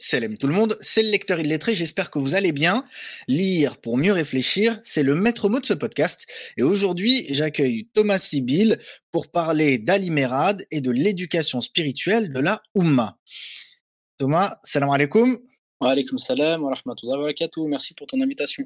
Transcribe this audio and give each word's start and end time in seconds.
Salam 0.00 0.38
tout 0.38 0.46
le 0.46 0.54
monde, 0.54 0.78
c'est 0.80 1.02
le 1.02 1.10
lecteur 1.10 1.40
illettré, 1.40 1.74
j'espère 1.74 2.12
que 2.12 2.20
vous 2.20 2.36
allez 2.36 2.52
bien. 2.52 2.84
Lire 3.26 3.78
pour 3.78 3.98
mieux 3.98 4.12
réfléchir, 4.12 4.78
c'est 4.84 5.02
le 5.02 5.16
maître 5.16 5.48
mot 5.48 5.58
de 5.58 5.66
ce 5.66 5.74
podcast. 5.74 6.24
Et 6.56 6.62
aujourd'hui, 6.62 7.26
j'accueille 7.30 7.88
Thomas 7.94 8.20
Sibyl 8.20 8.78
pour 9.10 9.26
parler 9.26 9.78
d'Ali 9.78 10.12
Merad 10.12 10.64
et 10.70 10.80
de 10.80 10.92
l'éducation 10.92 11.60
spirituelle 11.60 12.32
de 12.32 12.38
la 12.38 12.62
Oumma. 12.76 13.18
Thomas, 14.18 14.58
salam 14.62 14.90
alaikum. 14.90 15.40
Wa 15.80 15.90
alaikum 15.90 16.16
salam 16.16 16.62
wa 16.62 16.76
rahmatullahi 16.76 17.16
wa 17.16 17.22
barakatuh. 17.22 17.66
Merci 17.66 17.94
pour 17.94 18.06
ton 18.06 18.20
invitation. 18.20 18.64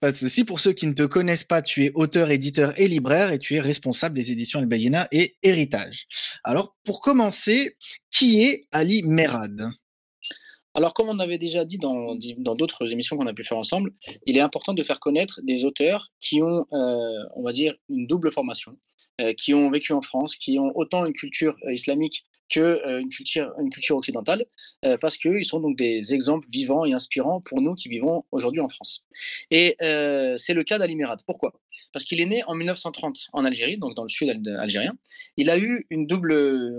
Pas 0.00 0.12
de 0.12 0.16
souci. 0.16 0.44
Pour 0.44 0.60
ceux 0.60 0.72
qui 0.72 0.86
ne 0.86 0.94
te 0.94 1.02
connaissent 1.02 1.44
pas, 1.44 1.60
tu 1.60 1.84
es 1.84 1.90
auteur, 1.92 2.30
éditeur 2.30 2.72
et 2.80 2.88
libraire 2.88 3.32
et 3.32 3.38
tu 3.38 3.54
es 3.54 3.60
responsable 3.60 4.14
des 4.14 4.32
éditions 4.32 4.60
El 4.60 4.66
Bayina 4.66 5.08
et 5.12 5.36
Héritage. 5.42 6.06
Alors, 6.42 6.74
pour 6.84 7.02
commencer, 7.02 7.76
qui 8.10 8.44
est 8.44 8.64
Ali 8.72 9.02
Merad 9.02 9.74
alors, 10.74 10.92
comme 10.92 11.08
on 11.08 11.18
avait 11.20 11.38
déjà 11.38 11.64
dit 11.64 11.78
dans 11.78 12.16
d'autres 12.56 12.92
émissions 12.92 13.16
qu'on 13.16 13.26
a 13.26 13.32
pu 13.32 13.44
faire 13.44 13.58
ensemble, 13.58 13.92
il 14.26 14.36
est 14.36 14.40
important 14.40 14.74
de 14.74 14.82
faire 14.82 14.98
connaître 14.98 15.40
des 15.44 15.64
auteurs 15.64 16.10
qui 16.20 16.42
ont, 16.42 16.66
euh, 16.72 17.22
on 17.36 17.44
va 17.44 17.52
dire, 17.52 17.74
une 17.88 18.08
double 18.08 18.32
formation, 18.32 18.76
euh, 19.20 19.32
qui 19.34 19.54
ont 19.54 19.70
vécu 19.70 19.92
en 19.92 20.02
France, 20.02 20.34
qui 20.34 20.58
ont 20.58 20.72
autant 20.74 21.06
une 21.06 21.12
culture 21.12 21.56
euh, 21.64 21.72
islamique 21.72 22.24
que 22.50 23.00
une 23.00 23.08
culture, 23.08 23.52
une 23.58 23.70
culture 23.70 23.96
occidentale, 23.96 24.44
parce 25.00 25.16
qu'ils 25.16 25.46
sont 25.46 25.60
donc 25.60 25.78
des 25.78 26.12
exemples 26.12 26.46
vivants 26.50 26.84
et 26.84 26.92
inspirants 26.92 27.40
pour 27.40 27.62
nous 27.62 27.74
qui 27.74 27.88
vivons 27.88 28.22
aujourd'hui 28.32 28.60
en 28.60 28.68
France. 28.68 29.00
Et 29.50 29.74
c'est 29.80 30.52
le 30.52 30.62
cas 30.62 30.78
d'Ali 30.78 30.94
Merad. 30.94 31.20
Pourquoi? 31.26 31.54
Parce 31.94 32.04
qu'il 32.04 32.20
est 32.20 32.26
né 32.26 32.42
en 32.48 32.54
1930 32.56 33.28
en 33.32 33.44
Algérie, 33.44 33.78
donc 33.78 33.94
dans 33.94 34.02
le 34.02 34.08
sud 34.08 34.28
algérien. 34.58 34.94
Il 35.36 35.48
a 35.48 35.56
eu 35.56 35.86
une 35.90 36.06
double, 36.06 36.32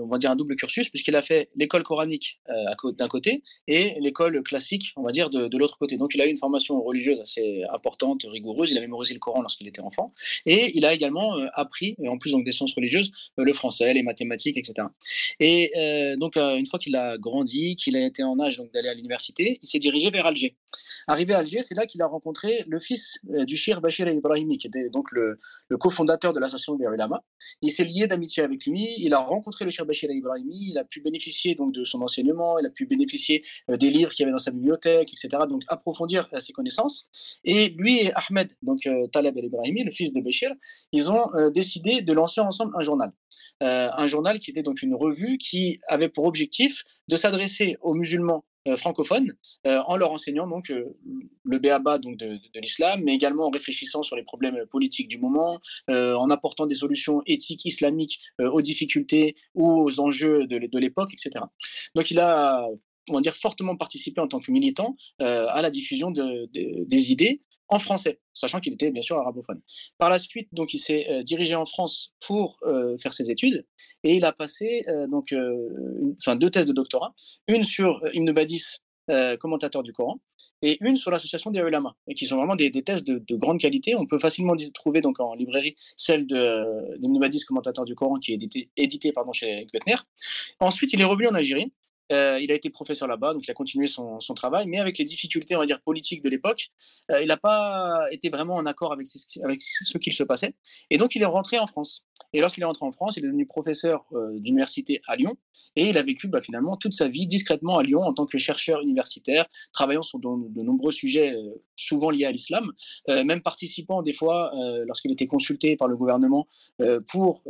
on 0.04 0.08
va 0.08 0.18
dire 0.18 0.30
un 0.30 0.36
double 0.36 0.58
cursus, 0.58 0.90
puisqu'il 0.90 1.16
a 1.16 1.22
fait 1.22 1.48
l'école 1.56 1.84
coranique 1.84 2.40
euh, 2.50 2.92
d'un 2.92 3.08
côté 3.08 3.42
et 3.68 3.96
l'école 4.02 4.44
classique, 4.44 4.92
on 4.98 5.04
va 5.04 5.12
dire, 5.12 5.30
de, 5.30 5.58
l'autre 5.58 5.78
côté. 5.78 5.98
Donc 5.98 6.14
il 6.16 6.22
a 6.22 6.28
eu 6.28 6.30
une 6.30 6.38
formation 6.38 6.82
religieuse 6.84 7.22
assez 7.22 7.64
importante, 7.72 8.26
rigoureuse. 8.30 8.72
Il 8.72 8.78
a 8.78 8.82
mémorisé 8.82 9.14
le 9.14 9.22
Coran 9.22 9.42
lorsqu'il 9.42 9.68
était 9.70 9.80
enfant. 9.80 10.12
Et 10.46 10.78
il 10.78 10.86
a 10.86 10.94
également 10.94 11.38
euh, 11.38 11.48
appris, 11.54 11.96
en 12.06 12.18
plus 12.18 12.34
donc 12.34 12.44
des 12.44 12.52
sciences 12.52 12.76
religieuses, 12.76 13.10
euh, 13.40 13.46
le 13.46 13.54
français, 13.54 13.94
les 13.94 14.04
mathématiques, 14.04 14.58
etc. 14.58 14.88
Et 15.40 15.72
donc 16.20 16.36
une 16.36 16.66
fois 16.66 16.78
qu'il 16.78 16.96
a 16.96 17.18
grandi, 17.18 17.78
qu'il 17.78 17.96
a 17.96 18.06
été 18.06 18.24
en 18.24 18.38
âge 18.40 18.62
d'aller 18.74 18.90
à 18.90 18.94
l'université, 18.94 19.60
il 19.62 19.68
s'est 19.68 19.80
dirigé 19.80 20.10
vers 20.10 20.26
Alger. 20.26 20.56
Arrivé 21.08 21.34
à 21.34 21.40
Alger, 21.40 21.62
c'est 21.62 21.76
là 21.76 21.86
qu'il 21.86 22.02
a 22.02 22.08
rencontré 22.08 22.64
le 22.68 22.80
fils 22.80 23.20
du 23.24 23.56
Shir 23.56 23.82
Bachir 23.82 24.08
Ibrahimi, 24.08 24.58
qui 24.58 24.68
était 24.68 24.90
donc 24.90 25.12
le, 25.12 25.38
cofondateur 25.80 26.34
de 26.34 26.40
l'association 26.40 26.76
des 26.76 26.86
Ulama. 26.86 27.24
Il 27.62 27.72
s'est 27.72 27.84
lié 27.84 28.08
d'amitié 28.08 28.44
avec 28.44 28.66
lui, 28.66 28.88
il 28.98 29.14
a 29.14 29.20
rencontré 29.20 29.66
le 29.66 29.72
Cheikh 29.72 29.86
Bachir 29.86 30.10
Ibrahimi, 30.10 30.72
il 30.72 30.78
a 30.78 30.84
pu 30.84 31.02
bénéficier 31.02 31.56
donc 31.56 31.74
de 31.74 31.84
son 31.84 32.02
enseignement, 32.02 32.60
il 32.60 32.66
a 32.66 32.70
pu 32.70 32.86
bénéficier 32.86 33.44
euh, 33.70 33.78
des 33.78 33.92
livres 33.92 34.12
qu'il 34.12 34.24
y 34.24 34.26
avait 34.26 34.32
dans 34.32 34.38
sa 34.38 34.52
bibliothèque, 34.52 35.12
etc. 35.12 35.44
Donc 35.50 35.64
approfondir 35.68 36.28
euh, 36.34 36.40
ses 36.40 36.54
connaissances. 36.54 37.08
Et 37.44 37.70
lui 37.70 38.00
et 38.00 38.12
Ahmed, 38.16 38.52
donc 38.62 38.86
euh, 38.86 39.08
Taleb 39.08 39.38
el-Ibrahimi, 39.38 39.84
le 39.84 39.92
fils 39.92 40.12
de 40.14 40.22
Bachir, 40.22 40.52
ils 40.92 41.12
ont 41.12 41.26
décidé 41.54 42.02
de 42.02 42.14
lancer 42.14 42.42
ensemble 42.42 42.74
un 42.76 42.82
journal. 42.82 43.12
un 43.62 44.08
journal 44.08 44.40
qui 44.40 44.52
était 44.52 44.64
donc 44.64 44.82
une 44.82 44.96
revue 44.96 45.38
qui 45.38 45.80
avait 45.88 46.10
pour 46.10 46.26
objectif 46.26 46.84
de 47.08 47.16
s'adresser 47.16 47.78
aux 47.82 47.94
musulmans 47.94 48.44
euh, 48.44 48.55
francophones 48.76 49.34
euh, 49.68 49.82
en 49.86 49.98
leur 49.98 50.12
enseignant 50.12 50.48
donc 50.48 50.70
euh, 50.70 50.86
le 51.44 51.60
béaba 51.60 52.00
donc 52.00 52.18
de, 52.18 52.40
l'islam, 52.60 53.02
mais 53.04 53.14
également 53.14 53.48
en 53.48 53.50
réfléchissant 53.50 54.04
sur 54.04 54.16
les 54.16 54.24
problèmes 54.24 54.58
politiques 54.72 55.08
du 55.08 55.20
moment, 55.20 55.60
en 55.88 56.30
apportant 56.30 56.66
des 56.66 56.76
solutions 56.76 57.22
éthiques 57.28 57.66
islamiques 57.66 58.22
aux 58.40 58.62
difficultés 58.62 59.36
ou 59.54 59.70
aux 59.70 60.00
enjeux 60.00 60.48
de, 60.48 60.80
l'époque, 60.80 61.12
etc. 61.14 61.46
Donc 61.94 62.10
il 62.10 62.20
a 62.20 62.68
on 63.10 63.16
va 63.16 63.22
dire, 63.22 63.36
fortement 63.36 63.78
participé 63.78 64.20
en 64.20 64.28
tant 64.28 64.40
que 64.40 64.52
militant 64.52 64.96
à 65.20 65.62
la 65.62 65.70
diffusion 65.70 66.12
des 66.12 67.12
idées 67.12 67.42
en 67.68 67.80
français, 67.80 68.20
sachant 68.34 68.60
qu'il 68.60 68.74
était 68.74 68.92
bien 68.92 69.02
sûr 69.02 69.18
arabophone. 69.18 69.62
Par 69.98 70.10
la 70.10 70.20
suite, 70.20 70.48
donc, 70.52 70.74
il 70.74 70.80
s'est 70.80 71.24
dirigé 71.24 71.56
en 71.56 71.66
France 71.66 72.14
pour 72.26 72.60
faire 73.02 73.14
ses 73.14 73.32
études 73.32 73.66
et 74.04 74.16
il 74.16 74.26
a 74.26 74.32
passé 74.32 74.86
donc, 75.10 75.34
enfin, 76.20 76.36
deux 76.36 76.50
thèses 76.50 76.66
de 76.68 76.74
doctorat, 76.74 77.14
une 77.48 77.64
sur 77.64 78.02
Ibn 78.14 78.32
Badis, 78.32 78.78
commentateur 79.40 79.84
du 79.84 79.94
Coran, 79.94 80.20
et 80.62 80.78
une 80.82 80.98
sur 80.98 81.12
l'association 81.12 81.52
des 81.52 81.60
ulama, 81.60 81.96
et 82.08 82.16
qui 82.16 82.26
sont 82.26 82.38
vraiment 82.38 82.56
des, 82.56 82.72
thèses 82.72 83.04
de, 83.04 83.22
grande 83.36 83.60
qualité. 83.60 83.96
On 83.96 84.06
peut 84.06 84.18
facilement 84.18 84.56
trouver 84.74 85.02
donc 85.02 85.20
en 85.20 85.36
librairie 85.36 85.76
celle 85.96 86.26
de 86.26 86.98
d'Ibn 86.98 87.20
Badis, 87.20 87.42
commentateur 87.46 87.86
du 87.86 87.96
Coran, 87.96 88.16
qui 88.16 88.32
est 88.32 88.36
édité, 88.36 88.70
édité 88.78 89.12
pardon, 89.12 89.32
chez 89.32 89.68
Guetner. 89.74 89.96
Ensuite, 90.60 90.94
il 90.94 91.02
est 91.02 91.06
revenu 91.06 91.28
en 91.28 91.36
Algérie 91.36 91.72
euh, 92.12 92.40
il 92.40 92.52
a 92.52 92.56
été 92.56 92.70
professeur 92.70 93.08
là-bas, 93.08 93.34
donc 93.34 93.48
il 93.48 93.52
a 93.52 93.54
continué 93.54 93.88
son, 93.88 94.20
travail, 94.36 94.68
mais 94.68 94.80
avec 94.80 94.98
les 94.98 95.06
difficultés, 95.06 95.56
on 95.56 95.60
va 95.60 95.66
dire, 95.66 95.82
politiques 95.82 96.22
de 96.22 96.30
l'époque, 96.30 96.68
euh, 97.12 97.22
il 97.22 97.28
n'a 97.28 97.38
pas 97.38 98.06
été 98.12 98.30
vraiment 98.30 98.56
en 98.56 98.66
accord 98.66 98.94
avec, 98.94 99.08
ce, 99.08 99.18
avec 99.44 99.62
ce 99.62 99.98
qu'il 99.98 100.14
se 100.14 100.24
passait. 100.24 100.54
Et 100.90 100.98
donc, 100.98 101.16
il 101.16 101.22
est 101.22 101.26
rentré 101.26 101.58
en 101.58 101.68
France. 101.68 102.06
Et 102.34 102.42
lorsqu'il 102.42 102.64
est 102.64 102.66
rentré 102.66 102.86
en 102.86 102.92
France, 102.92 103.18
il 103.18 103.24
est 103.24 103.28
devenu 103.28 103.46
professeur 103.46 104.06
euh, 104.14 104.40
d'université 104.40 105.02
à 105.08 105.16
Lyon, 105.16 105.36
et 105.76 105.90
il 105.90 105.98
a 105.98 106.04
vécu 106.04 106.28
bah, 106.28 106.42
finalement 106.42 106.78
toute 106.78 106.94
sa 106.94 107.08
vie 107.08 107.28
discrètement 107.28 107.78
à 107.78 107.84
Lyon 107.84 108.02
en 108.02 108.14
tant 108.14 108.26
que 108.26 108.38
chercheur 108.38 108.82
universitaire, 108.82 109.46
travaillant 109.74 110.04
sur 110.04 110.20
de, 110.20 110.62
nombreux 110.62 110.92
sujets 110.92 111.36
souvent 111.76 112.10
liés 112.10 112.26
à 112.26 112.32
l'islam, 112.32 112.72
même 113.08 113.42
participant 113.42 114.02
des 114.02 114.14
fois, 114.14 114.52
lorsqu'il 114.86 115.12
était 115.12 115.28
consulté 115.28 115.78
par 115.78 115.88
le 115.88 115.96
gouvernement, 115.96 116.48
pour 117.12 117.44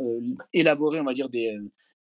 élaborer, 0.52 1.00
on 1.00 1.04
va 1.04 1.14
dire, 1.14 1.28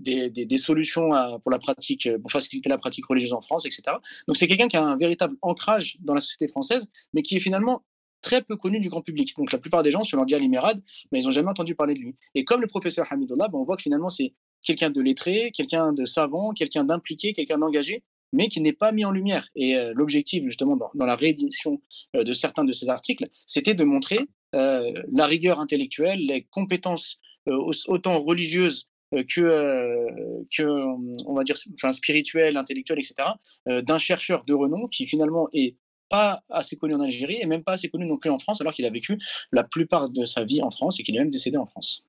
des, 0.01 0.57
solutions 0.59 1.11
pour 1.43 1.51
la 1.51 1.59
pratique, 1.59 2.07
euh, 2.07 2.19
pour 2.19 2.31
faciliter 2.31 2.69
la 2.69 2.79
pratique 2.79 3.07
religieuse 3.07 3.33
en 3.33 3.41
France, 3.41 3.67
etc. 3.67 3.83
Donc 4.27 4.37
c'est 4.37 4.49
quelqu'un 4.49 4.69
qui 4.69 4.77
a 4.77 4.85
un 4.85 4.97
véritable 4.97 5.37
ancrage 5.43 5.97
dans 6.01 6.15
la 6.15 6.21
société 6.21 6.49
française, 6.49 6.87
mais 7.13 7.23
qui 7.23 7.37
est 7.37 7.41
finalement 7.41 7.83
très 8.21 8.43
peu 8.43 8.57
connu 8.57 8.81
du 8.81 8.89
grand 8.89 9.03
public. 9.03 9.35
Donc 9.37 9.53
la 9.53 9.59
plupart 9.59 9.83
des 9.83 9.91
gens, 9.91 10.03
sur 10.03 10.17
leur 10.17 10.27
dit 10.27 10.49
Merad, 10.49 10.81
mais 11.13 11.21
ils 11.21 11.25
n'ont 11.25 11.31
jamais 11.31 11.49
entendu 11.49 11.75
parler 11.75 11.95
de 11.95 12.01
lui. 12.01 12.15
Et 12.35 12.45
comme 12.45 12.61
le 12.61 12.67
professeur 12.67 13.07
Hamidullah, 13.11 13.49
ben, 13.49 13.59
on 13.59 13.65
voit 13.65 13.77
que 13.77 13.83
finalement 13.83 14.09
c'est 14.09 14.35
quelqu'un 14.63 14.91
de 14.91 15.01
lettré, 15.01 15.51
quelqu'un 15.53 15.93
de 15.93 16.05
savant, 16.05 16.53
quelqu'un 16.53 16.85
d'impliqué, 16.85 17.33
quelqu'un 17.33 17.59
d'engagé, 17.59 18.03
mais 18.33 18.49
qui 18.49 18.61
n'est 18.61 18.73
pas 18.73 18.93
mis 18.93 19.05
en 19.05 19.11
lumière. 19.11 19.49
Et 19.57 19.77
euh, 19.77 19.93
l'objectif, 19.95 20.45
justement, 20.45 20.77
dans, 20.77 21.07
la 21.07 21.17
réédition 21.17 21.81
euh, 22.15 22.25
de 22.25 22.33
certains 22.33 22.65
de 22.65 22.73
ces 22.73 22.89
articles, 22.89 23.29
c'était 23.47 23.75
de 23.75 23.85
montrer 23.85 24.21
la 24.53 25.27
rigueur 25.27 25.61
intellectuelle, 25.61 26.19
les 26.27 26.43
compétences 26.51 27.21
autant 27.47 28.21
religieuses 28.21 28.89
euh, 29.13 29.25
que, 29.25 29.41
euh, 29.41 30.87
on 31.27 31.35
va 31.35 31.43
dire, 31.43 31.57
enfin, 31.75 31.93
spirituel, 31.93 32.57
intellectuel, 32.57 32.99
etc., 32.99 33.31
euh, 33.69 33.83
d'un 33.83 33.99
chercheur 33.99 34.45
de 34.45 34.55
renom 34.55 34.87
qui 34.87 35.07
finalement 35.07 35.49
est 35.53 35.77
pas 36.11 36.43
assez 36.51 36.77
connu 36.77 36.95
en 36.95 37.01
Algérie 37.01 37.39
et 37.41 37.47
même 37.47 37.63
pas 37.63 37.73
assez 37.73 37.89
connu 37.89 38.07
non 38.07 38.19
plus 38.19 38.31
en 38.31 38.39
France, 38.39 38.61
alors 38.61 38.75
qu'il 38.75 38.85
a 38.85 38.91
vécu 38.91 39.19
la 39.53 39.65
plupart 39.65 40.11
de 40.11 40.25
sa 40.27 40.45
vie 40.45 40.61
en 40.63 40.71
France 40.71 41.01
et 41.01 41.03
qu'il 41.03 41.17
est 41.17 41.21
même 41.21 41.31
décédé 41.31 41.57
en 41.57 41.67
France. 41.67 42.05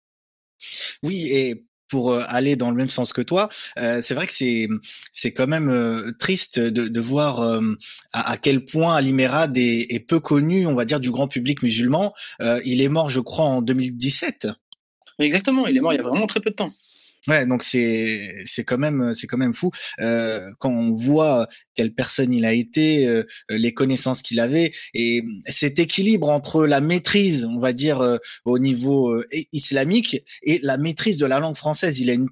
Oui, 1.04 1.30
et 1.32 1.64
pour 1.88 2.14
aller 2.14 2.56
dans 2.56 2.72
le 2.72 2.78
même 2.78 2.90
sens 2.90 3.12
que 3.12 3.22
toi, 3.22 3.50
c'est 3.76 4.14
vrai 4.14 4.26
que 4.26 4.34
c'est 4.34 4.70
c'est 5.12 5.34
quand 5.34 5.48
même 5.48 6.14
triste 6.20 6.60
de, 6.60 6.88
de 6.88 7.02
voir 7.02 7.60
à, 8.14 8.38
quel 8.38 8.64
point 8.64 8.96
Ali 8.96 9.12
Merad 9.12 9.58
est, 9.58 9.88
est, 9.94 10.00
peu 10.00 10.20
connu, 10.22 10.66
on 10.68 10.74
va 10.74 10.86
dire, 10.86 11.02
du 11.02 11.12
grand 11.12 11.28
public 11.28 11.64
musulman. 11.64 12.14
il 12.64 12.82
est 12.82 12.90
mort, 12.90 13.10
je 13.10 13.20
crois, 13.20 13.46
en 13.46 13.62
2017. 13.62 14.48
Exactement, 15.20 15.68
il 15.68 15.78
est 15.78 15.82
mort 15.82 15.94
il 15.94 15.98
y 15.98 16.00
a 16.00 16.04
vraiment 16.04 16.28
très 16.28 16.40
peu 16.40 16.52
de 16.52 16.56
temps. 16.56 16.70
Ouais, 17.28 17.46
donc 17.46 17.64
c'est 17.64 18.34
c'est 18.46 18.64
quand 18.64 18.80
même 18.80 19.14
c'est 19.14 19.28
quand 19.28 19.38
même 19.38 19.54
fou 19.54 19.70
euh, 20.00 20.50
quand 20.58 20.72
on 20.72 20.94
voit 20.94 21.48
quelle 21.76 21.94
personne 21.94 22.34
il 22.34 22.46
a 22.46 22.54
été, 22.54 23.06
euh, 23.06 23.24
les 23.50 23.74
connaissances 23.74 24.24
qu'il 24.24 24.40
avait 24.40 24.72
et 24.94 25.22
cet 25.48 25.78
équilibre 25.78 26.30
entre 26.30 26.66
la 26.66 26.82
maîtrise, 26.82 27.46
on 27.46 27.60
va 27.60 27.74
dire 27.74 28.02
euh, 28.02 28.18
au 28.46 28.58
niveau 28.58 29.12
euh, 29.12 29.26
islamique 29.52 30.24
et 30.42 30.60
la 30.64 30.78
maîtrise 30.78 31.18
de 31.18 31.26
la 31.26 31.40
langue 31.40 31.56
française. 31.56 32.00
Il 32.00 32.10
a 32.10 32.14
une 32.14 32.28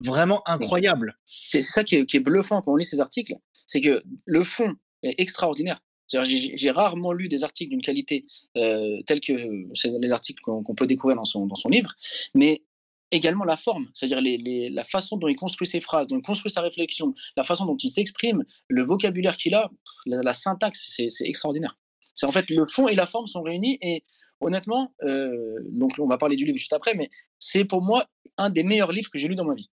vraiment 0.00 0.42
incroyable. 0.46 1.16
C'est 1.24 1.62
ça 1.62 1.82
qui 1.82 1.96
est, 1.96 2.06
qui 2.06 2.18
est 2.18 2.20
bluffant 2.20 2.60
quand 2.60 2.72
on 2.72 2.76
lit 2.76 2.84
ces 2.84 3.00
articles, 3.00 3.34
c'est 3.66 3.80
que 3.80 4.02
le 4.26 4.44
fond 4.44 4.74
est 5.02 5.18
extraordinaire. 5.18 5.80
J'ai 6.12 6.70
rarement 6.70 7.12
lu 7.12 7.28
des 7.28 7.44
articles 7.44 7.70
d'une 7.70 7.82
qualité 7.82 8.24
euh, 8.56 9.00
telle 9.06 9.20
que 9.20 9.32
les 9.32 10.12
articles 10.12 10.40
qu'on 10.42 10.74
peut 10.76 10.86
découvrir 10.86 11.16
dans 11.16 11.24
son, 11.24 11.46
dans 11.46 11.54
son 11.54 11.70
livre, 11.70 11.92
mais 12.34 12.62
également 13.14 13.44
la 13.44 13.56
forme, 13.56 13.88
c'est-à-dire 13.94 14.20
les, 14.20 14.70
la 14.70 14.84
façon 14.84 15.16
dont 15.16 15.28
il 15.28 15.36
construit 15.36 15.66
ses 15.66 15.80
phrases, 15.80 16.08
dont 16.08 16.18
il 16.18 16.22
construit 16.22 16.50
sa 16.50 16.60
réflexion, 16.60 17.14
la 17.36 17.42
façon 17.42 17.64
dont 17.64 17.76
il 17.76 17.90
s'exprime, 17.90 18.44
le 18.68 18.82
vocabulaire 18.82 19.36
qu'il 19.36 19.54
a, 19.54 19.70
la, 20.06 20.34
syntaxe, 20.34 20.94
c'est 21.08 21.24
extraordinaire. 21.24 21.78
C'est 22.14 22.26
en 22.26 22.32
fait 22.32 22.48
le 22.50 22.64
fond 22.66 22.88
et 22.88 22.94
la 22.94 23.06
forme 23.06 23.26
sont 23.26 23.42
réunis 23.42 23.78
et 23.80 24.04
honnêtement, 24.40 24.92
euh, 25.02 25.56
donc 25.70 25.92
on 25.98 26.06
va 26.06 26.18
parler 26.18 26.36
du 26.36 26.44
livre 26.44 26.58
juste 26.58 26.72
après, 26.72 26.94
mais 26.94 27.10
c'est 27.38 27.64
pour 27.64 27.82
moi 27.82 28.06
un 28.36 28.50
des 28.50 28.62
meilleurs 28.62 28.92
livres 28.92 29.10
que 29.10 29.18
j'ai 29.18 29.28
lu 29.28 29.34
dans 29.34 29.44
ma 29.44 29.54
vie. 29.54 29.70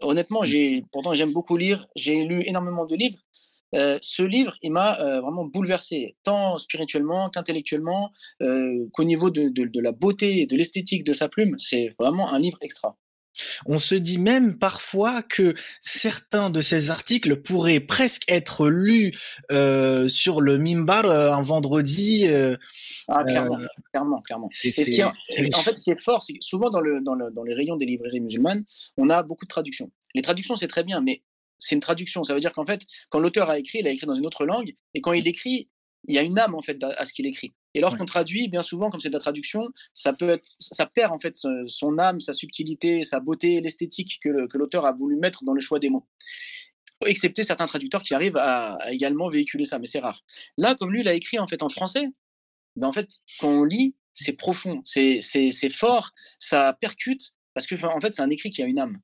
Honnêtement, 0.00 0.44
j'ai 0.44 0.84
pourtant 0.92 1.14
j'aime 1.14 1.32
beaucoup 1.32 1.56
lire, 1.56 1.86
j'ai 1.96 2.24
lu 2.24 2.42
énormément 2.46 2.86
de 2.86 2.94
livres, 2.94 3.18
euh, 3.74 3.98
ce 4.02 4.22
livre, 4.22 4.56
il 4.62 4.72
m'a 4.72 5.00
euh, 5.00 5.20
vraiment 5.20 5.44
bouleversé, 5.44 6.16
tant 6.24 6.58
spirituellement 6.58 7.30
qu'intellectuellement, 7.30 8.12
euh, 8.42 8.88
qu'au 8.92 9.04
niveau 9.04 9.30
de, 9.30 9.48
de, 9.48 9.80
la 9.80 9.92
beauté 9.92 10.40
et 10.40 10.46
de 10.46 10.56
l'esthétique 10.56 11.04
de 11.04 11.12
sa 11.12 11.28
plume. 11.28 11.56
C'est 11.58 11.94
vraiment 11.98 12.32
un 12.32 12.38
livre 12.38 12.58
extra. 12.62 12.96
On 13.64 13.78
se 13.78 13.94
dit 13.94 14.18
même 14.18 14.58
parfois 14.58 15.22
que 15.22 15.54
certains 15.78 16.50
de 16.50 16.60
ces 16.60 16.90
articles 16.90 17.36
pourraient 17.36 17.80
presque 17.80 18.30
être 18.30 18.68
lus 18.68 19.12
sur 20.08 20.40
le 20.40 20.58
mimbar 20.58 21.08
un 21.08 21.40
vendredi. 21.40 22.26
Ah, 23.08 23.24
clairement, 23.24 23.58
clairement, 23.92 24.20
clairement. 24.20 24.46
en, 24.46 24.50
fait, 24.50 24.72
ce 24.72 25.80
qui 25.80 25.90
est 25.90 26.00
fort, 26.00 26.22
c'est 26.24 26.32
que 26.32 26.40
souvent 26.42 26.70
dans, 26.70 26.80
le, 26.80 27.00
dans, 27.00 27.14
le, 27.14 27.30
dans 27.30 27.44
les 27.44 27.54
rayons 27.54 27.76
des 27.76 27.86
librairies 27.86 28.20
musulmanes, 28.20 28.64
on 28.96 29.08
a 29.08 29.22
beaucoup 29.22 29.44
de 29.44 29.50
traductions. 29.50 29.90
Les 30.14 30.22
traductions, 30.22 30.56
c'est 30.56 30.68
très 30.68 30.82
bien, 30.82 31.00
mais 31.00 31.22
c'est 31.60 31.76
une 31.76 31.80
traduction. 31.80 32.24
Ça 32.24 32.34
veut 32.34 32.40
dire 32.40 32.52
qu'en 32.52 32.66
fait, 32.66 32.82
quand 33.10 33.20
l'auteur 33.20 33.48
a 33.48 33.58
écrit, 33.58 33.78
il 33.78 33.86
a 33.86 33.90
écrit 33.90 34.06
dans 34.06 34.14
une 34.14 34.26
autre 34.26 34.44
langue, 34.44 34.74
et 34.94 35.00
quand 35.00 35.12
il 35.12 35.28
écrit, 35.28 35.68
il 36.08 36.14
y 36.14 36.18
a 36.18 36.22
une 36.22 36.38
âme 36.38 36.54
en 36.54 36.62
fait 36.62 36.82
à 36.82 37.04
ce 37.04 37.12
qu'il 37.12 37.26
écrit. 37.26 37.54
Et 37.74 37.80
lorsqu'on 37.80 38.04
traduit, 38.04 38.48
bien 38.48 38.62
souvent, 38.62 38.90
comme 38.90 39.00
c'est 39.00 39.10
de 39.10 39.14
la 39.14 39.20
traduction, 39.20 39.68
ça 39.92 40.12
peut 40.12 40.28
être, 40.30 40.48
ça 40.58 40.86
perd 40.86 41.12
en 41.12 41.20
fait 41.20 41.36
son 41.66 41.98
âme, 41.98 42.18
sa 42.18 42.32
subtilité, 42.32 43.04
sa 43.04 43.20
beauté, 43.20 43.60
l'esthétique 43.60 44.18
que, 44.22 44.56
l'auteur 44.56 44.86
a 44.86 44.92
voulu 44.92 45.16
mettre 45.16 45.44
dans 45.44 45.54
le 45.54 45.60
choix 45.60 45.78
des 45.78 45.90
mots. 45.90 46.06
Excepté 47.06 47.42
certains 47.42 47.66
traducteurs 47.66 48.02
qui 48.02 48.12
arrivent 48.12 48.36
à, 48.36 48.78
également 48.90 49.28
véhiculer 49.28 49.64
ça, 49.64 49.78
mais 49.78 49.86
c'est 49.86 50.00
rare. 50.00 50.22
Là, 50.56 50.74
comme 50.74 50.90
lui 50.90 51.02
l'a 51.02 51.14
écrit 51.14 51.38
en 51.38 51.46
fait 51.46 51.62
en 51.62 51.68
français, 51.68 52.08
ben 52.76 52.88
en 52.88 52.92
fait, 52.92 53.08
quand 53.38 53.48
on 53.48 53.64
lit, 53.64 53.94
c'est 54.12 54.32
profond, 54.32 54.82
c'est 54.84 55.20
fort, 55.72 56.10
ça 56.38 56.76
percute, 56.80 57.32
parce 57.54 57.66
que 57.66 57.74
en 57.84 58.00
fait, 58.00 58.12
c'est 58.12 58.22
un 58.22 58.30
écrit 58.30 58.50
qui 58.50 58.62
a 58.62 58.66
une 58.66 58.78
âme. 58.78 58.98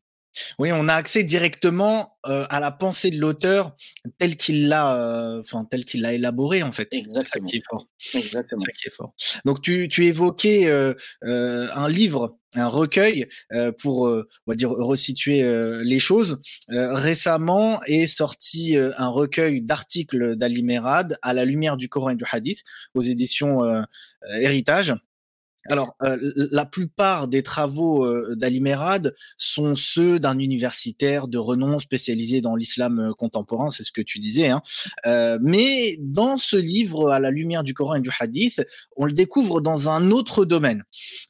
Oui, 0.58 0.70
on 0.72 0.88
a 0.88 0.94
accès 0.94 1.24
directement 1.24 2.16
euh, 2.26 2.44
à 2.50 2.60
la 2.60 2.70
pensée 2.70 3.10
de 3.10 3.18
l'auteur 3.18 3.76
tel 4.18 4.36
qu'il 4.36 4.68
l'a, 4.68 4.94
euh, 4.96 5.40
enfin 5.40 5.64
tel 5.64 5.84
qu'il 5.84 6.02
l'a 6.02 6.12
élaboré 6.12 6.62
en 6.62 6.72
fait. 6.72 6.88
Exactement. 6.92 7.46
Ça 7.46 7.50
qui 7.50 7.56
est 7.56 7.62
fort. 7.68 7.86
Exactement. 8.14 8.60
Ça 8.60 8.72
qui 8.72 8.88
est 8.88 8.94
fort. 8.94 9.14
Donc 9.44 9.62
tu, 9.62 9.88
tu 9.88 10.06
évoquais 10.06 10.66
euh, 10.66 10.94
un 11.22 11.88
livre, 11.88 12.38
un 12.54 12.68
recueil 12.68 13.26
pour, 13.78 14.02
on 14.02 14.24
va 14.46 14.54
dire, 14.54 14.70
resituer 14.70 15.44
les 15.84 15.98
choses. 15.98 16.40
récemment 16.68 17.80
est 17.86 18.06
sorti 18.06 18.76
un 18.78 19.08
recueil 19.08 19.60
d'articles 19.60 20.36
d'Ali 20.36 20.62
Merad 20.62 21.18
à 21.20 21.34
la 21.34 21.44
lumière 21.44 21.76
du 21.76 21.90
Coran 21.90 22.10
et 22.10 22.16
du 22.16 22.24
Hadith 22.30 22.62
aux 22.94 23.02
éditions 23.02 23.60
Héritage. 24.40 24.94
Alors, 25.68 25.96
euh, 26.02 26.16
la 26.52 26.66
plupart 26.66 27.28
des 27.28 27.42
travaux 27.42 28.04
euh, 28.04 28.34
d'Ali 28.36 28.60
Merad 28.60 29.14
sont 29.36 29.74
ceux 29.74 30.18
d'un 30.18 30.38
universitaire 30.38 31.28
de 31.28 31.38
renom 31.38 31.78
spécialisé 31.78 32.40
dans 32.40 32.56
l'islam 32.56 32.98
euh, 32.98 33.12
contemporain, 33.12 33.70
c'est 33.70 33.82
ce 33.82 33.92
que 33.92 34.02
tu 34.02 34.18
disais. 34.18 34.48
Hein. 34.48 34.62
mais 35.40 35.96
dans 36.00 36.36
ce 36.36 36.56
livre, 36.56 37.10
à 37.10 37.18
la 37.18 37.30
lumière 37.30 37.62
du 37.62 37.74
Coran 37.74 37.96
et 37.96 38.00
du 38.00 38.10
Hadith, 38.18 38.64
on 38.96 39.04
le 39.04 39.12
découvre 39.12 39.60
dans 39.60 39.88
un 39.88 40.10
autre 40.10 40.44
domaine, 40.44 40.84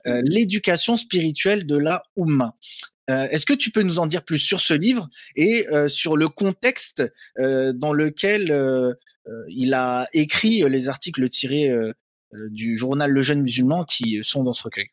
l'éducation 0.04 0.96
spirituelle 0.96 1.66
de 1.66 1.76
la 1.76 2.02
Ummah. 2.16 2.54
Est-ce 3.08 3.46
que 3.46 3.54
tu 3.54 3.70
peux 3.70 3.82
nous 3.82 3.98
en 3.98 4.06
dire 4.06 4.24
plus 4.24 4.38
sur 4.38 4.60
ce 4.60 4.74
livre 4.74 5.08
et 5.36 5.66
sur 5.88 6.16
le 6.16 6.28
contexte 6.28 7.02
dans 7.38 7.92
lequel 7.92 8.96
il 9.48 9.74
a 9.74 10.06
écrit 10.12 10.62
les 10.68 10.88
articles 10.88 11.28
tirés 11.28 11.68
euh, 11.68 11.92
du 12.50 12.76
journal 12.76 13.10
Le 13.10 13.22
Jeune 13.22 13.42
Musulman 13.42 13.84
qui 13.84 14.20
sont 14.22 14.44
dans 14.44 14.52
ce 14.52 14.62
recueil. 14.62 14.88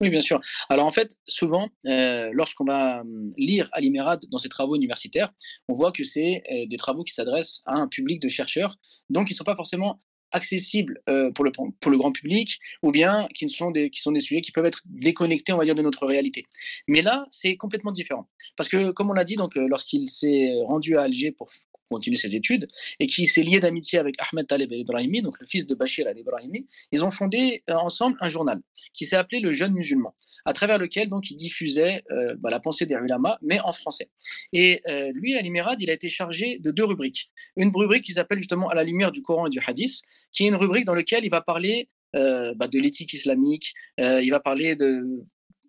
Oui, 0.00 0.10
bien 0.10 0.20
sûr. 0.20 0.40
Alors 0.68 0.86
en 0.86 0.90
fait, 0.90 1.16
souvent, 1.26 1.68
euh, 1.86 2.30
lorsqu'on 2.32 2.64
va 2.64 3.04
lire 3.36 3.68
Ali 3.72 3.90
Merad 3.90 4.24
dans 4.30 4.38
ses 4.38 4.48
travaux 4.48 4.74
universitaires, 4.74 5.30
on 5.68 5.72
voit 5.72 5.92
que 5.92 6.02
c'est 6.02 6.42
euh, 6.50 6.66
des 6.66 6.76
travaux 6.76 7.04
qui 7.04 7.14
s'adressent 7.14 7.62
à 7.64 7.76
un 7.76 7.86
public 7.86 8.20
de 8.20 8.28
chercheurs, 8.28 8.76
donc 9.08 9.30
ils 9.30 9.34
ne 9.34 9.36
sont 9.36 9.44
pas 9.44 9.56
forcément 9.56 10.00
accessibles 10.32 11.00
pour, 11.36 11.44
le, 11.44 11.96
grand 11.96 12.10
public, 12.10 12.58
ou 12.82 12.90
bien 12.90 13.28
qui 13.36 13.48
sont, 13.48 13.70
des, 13.70 13.88
qui 13.88 14.00
sont 14.00 14.10
des 14.10 14.18
sujets 14.18 14.40
qui 14.40 14.50
peuvent 14.50 14.66
être 14.66 14.82
déconnectés, 14.84 15.52
on 15.52 15.58
va 15.58 15.64
dire, 15.64 15.76
de 15.76 15.82
notre 15.82 16.06
réalité. 16.06 16.44
Mais 16.88 17.02
là, 17.02 17.24
c'est 17.30 17.56
complètement 17.56 17.92
différent. 17.92 18.28
Parce 18.56 18.68
que, 18.68 18.90
comme 18.90 19.10
on 19.10 19.12
l'a 19.12 19.22
dit, 19.22 19.36
lorsqu'il 19.54 20.08
s'est 20.08 20.50
rendu 20.64 20.96
à 20.96 21.02
Alger 21.02 21.30
pour 21.30 21.50
continuer 21.88 22.16
ses 22.16 22.34
études, 22.34 22.66
et 23.00 23.06
qui 23.06 23.26
s'est 23.26 23.42
lié 23.42 23.60
d'amitié 23.60 23.98
avec 23.98 24.16
Ahmed 24.18 24.46
Taleb 24.46 24.72
el-Ibrahimi, 24.72 25.22
donc 25.22 25.38
le 25.40 25.46
fils 25.46 25.66
de 25.66 25.74
Bachir 25.74 26.06
el-Ibrahimi. 26.06 26.66
Ils 26.92 27.04
ont 27.04 27.10
fondé 27.10 27.62
euh, 27.68 27.74
ensemble 27.74 28.16
un 28.20 28.28
journal 28.28 28.60
qui 28.92 29.04
s'est 29.06 29.16
appelé 29.16 29.40
Le 29.40 29.52
Jeune 29.52 29.72
Musulman, 29.74 30.14
à 30.44 30.52
travers 30.52 30.78
lequel 30.78 31.08
donc 31.08 31.30
il 31.30 31.36
diffusait 31.36 32.02
euh, 32.10 32.36
bah, 32.38 32.50
la 32.50 32.60
pensée 32.60 32.86
des 32.86 32.94
ulama, 32.94 33.38
mais 33.42 33.60
en 33.60 33.72
français. 33.72 34.08
Et 34.52 34.80
euh, 34.88 35.12
lui, 35.14 35.34
Ali 35.34 35.50
Merad, 35.50 35.80
il 35.80 35.90
a 35.90 35.92
été 35.92 36.08
chargé 36.08 36.58
de 36.58 36.70
deux 36.70 36.84
rubriques. 36.84 37.30
Une 37.56 37.70
rubrique 37.74 38.04
qui 38.04 38.12
s'appelle 38.12 38.38
justement 38.38 38.68
À 38.68 38.74
la 38.74 38.84
lumière 38.84 39.10
du 39.10 39.20
Coran 39.20 39.46
et 39.46 39.50
du 39.50 39.60
Hadith, 39.64 40.00
qui 40.32 40.44
est 40.44 40.48
une 40.48 40.54
rubrique 40.54 40.84
dans 40.84 40.94
laquelle 40.94 41.24
il 41.24 41.30
va 41.30 41.40
parler 41.40 41.88
bah, 42.12 42.68
de 42.68 42.78
l'éthique 42.78 43.12
islamique, 43.12 43.74
il 43.98 44.30
va 44.30 44.38
parler 44.38 44.76
de 44.76 45.24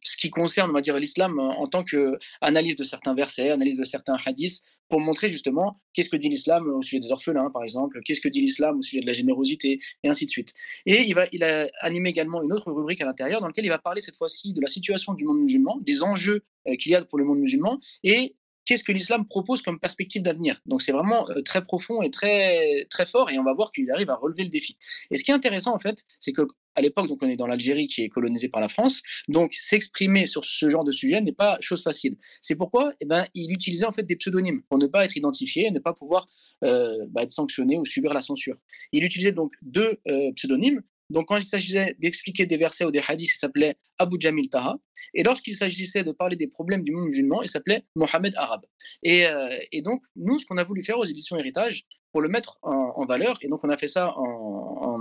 ce 0.06 0.18
qui 0.18 0.30
concerne, 0.30 0.70
on 0.70 0.74
va 0.74 0.82
dire, 0.82 0.98
l'islam 0.98 1.40
en 1.40 1.68
tant 1.68 1.84
qu'analyse 1.84 2.76
de 2.76 2.84
certains 2.84 3.16
versets, 3.16 3.50
analyse 3.50 3.78
de 3.78 3.84
certains 3.84 4.18
hadiths, 4.26 4.62
pour 4.90 5.00
montrer 5.00 5.30
justement 5.30 5.82
qu'est-ce 5.94 6.10
que 6.10 6.18
dit 6.18 6.30
l'islam 6.30 6.68
au 6.68 6.82
sujet 6.82 7.00
des 7.00 7.12
orphelins, 7.12 7.50
par 7.50 7.64
exemple, 7.64 8.00
qu'est-ce 8.06 8.22
que 8.22 8.30
dit 8.30 8.42
l'islam 8.42 8.78
au 8.78 8.82
sujet 8.82 9.02
de 9.02 9.08
la 9.08 9.14
générosité, 9.14 9.80
et 10.04 10.10
ainsi 10.10 10.26
de 10.26 10.32
suite. 10.32 10.54
Et 10.86 11.02
il, 11.02 11.16
va, 11.16 11.26
il 11.32 11.44
a 11.44 11.68
animé 11.82 12.10
également 12.10 12.44
une 12.44 12.54
autre 12.54 12.72
rubrique 12.72 13.02
à 13.02 13.06
l'intérieur 13.06 13.42
dans 13.42 13.48
laquelle 13.48 13.66
il 13.66 13.70
va 13.70 13.80
parler 13.80 14.02
cette 14.02 14.16
fois-ci 14.16 14.54
de 14.54 14.62
la 14.62 14.68
situation 14.68 15.14
du 15.14 15.26
monde 15.26 15.42
musulman, 15.42 15.80
des 15.82 16.04
enjeux 16.04 16.44
euh, 16.68 16.76
qu'il 16.76 16.92
y 16.92 16.96
a 16.96 17.04
pour 17.04 17.18
le 17.18 17.26
monde 17.26 17.40
musulman, 17.40 17.80
et 18.04 18.36
qu'est-ce 18.66 18.84
que 18.84 18.92
l'islam 18.92 19.26
propose 19.26 19.62
comme 19.62 19.80
perspective 19.80 20.22
d'avenir. 20.22 20.60
Donc 20.66 20.82
c'est 20.82 20.92
vraiment 20.92 21.30
euh, 21.30 21.42
très 21.42 21.64
profond 21.64 22.02
et 22.02 22.12
très, 22.12 22.86
très 22.90 23.06
fort, 23.06 23.30
et 23.30 23.40
on 23.40 23.44
va 23.44 23.54
voir 23.54 23.72
qu'il 23.72 23.90
arrive 23.92 24.10
à 24.10 24.16
relever 24.16 24.44
le 24.44 24.50
défi. 24.50 24.78
Et 25.12 25.18
ce 25.18 25.24
qui 25.24 25.32
est 25.32 25.36
intéressant, 25.36 25.74
en 25.74 25.80
fait, 25.80 26.04
c'est 26.20 26.34
que 26.34 26.42
à 26.76 26.82
l'époque, 26.82 27.08
donc 27.08 27.20
on 27.24 27.30
est 27.30 27.38
dans 27.38 27.48
l'Algérie 27.48 27.88
qui 27.88 28.04
est 28.04 28.10
colonisée 28.10 28.50
par 28.50 28.60
la 28.60 28.68
France, 28.68 29.02
donc 29.30 29.54
s'exprimer 29.54 30.26
sur 30.26 30.44
ce 30.44 30.70
genre 30.70 30.84
de 30.84 30.92
sujet 30.92 31.22
n'est 31.22 31.32
pas 31.32 31.58
chose 31.62 31.82
facile. 31.82 32.18
C'est 32.42 32.56
pourquoi 32.56 32.94
eh 33.00 33.06
ben, 33.06 33.24
il 33.34 33.50
utilisait 33.52 33.86
en 33.86 33.94
fait 33.94 34.04
des 34.04 34.18
pseudonymes 34.18 34.62
pour 34.64 34.78
ne 34.78 34.88
pas 34.88 35.06
être 35.06 35.16
identifié 35.16 35.72
ne 35.72 35.80
pas 35.80 35.94
pouvoir 35.94 36.28
euh, 36.64 37.08
bah, 37.10 37.24
être 37.24 37.32
sanctionné 37.32 37.78
ou 37.78 37.86
subir 37.86 38.14
la 38.14 38.22
censure. 38.22 38.58
Il 38.92 39.04
utilisait 39.04 39.32
donc 39.32 39.54
deux 39.62 39.98
euh, 40.08 40.32
pseudonymes. 40.36 40.82
Donc 41.10 41.28
quand 41.28 41.38
il 41.38 41.46
s'agissait 41.46 41.96
d'expliquer 42.00 42.46
des 42.46 42.58
versets 42.58 42.86
ou 42.86 42.92
des 42.92 43.02
hadiths, 43.08 43.32
il 43.34 43.38
s'appelait 43.38 43.76
Abu 43.98 44.18
Jamil 44.20 44.50
Taha. 44.50 44.76
Et 45.14 45.24
lorsqu'il 45.24 45.56
s'agissait 45.56 46.04
de 46.04 46.12
parler 46.12 46.36
des 46.36 46.48
problèmes 46.48 46.84
du 46.84 46.92
monde 46.92 47.08
musulman, 47.08 47.42
il 47.42 47.48
s'appelait 47.48 47.84
Mohamed 47.96 48.34
Arab. 48.36 48.62
Et, 49.04 49.26
euh, 49.26 49.50
donc 49.84 50.02
nous, 50.16 50.40
ce 50.40 50.46
qu'on 50.46 50.58
a 50.58 50.64
voulu 50.64 50.84
faire 50.84 50.98
aux 50.98 51.06
éditions 51.06 51.38
Héritage, 51.38 51.86
pour 52.16 52.22
le 52.22 52.30
mettre 52.30 52.58
en, 52.62 53.06
valeur. 53.06 53.38
Et 53.42 53.50
donc, 53.50 53.60
on 53.64 53.70
a 53.70 53.76
fait 53.76 53.90
ça 53.90 54.14
en, 54.16 54.98